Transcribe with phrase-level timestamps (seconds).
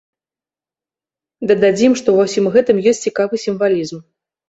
[1.53, 4.07] Дададзім, што ва ўсім гэтым ёсць цікавы сімвалізм.